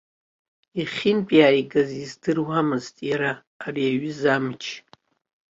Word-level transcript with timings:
Иахьынтәааигаз 0.79 1.89
издыруамызт 2.03 2.95
иара 3.09 3.31
ари 3.65 3.83
аҩыза 3.91 4.29
амч. 4.37 4.63